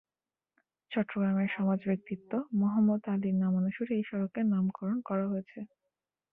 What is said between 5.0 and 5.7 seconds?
করা হয়েছে।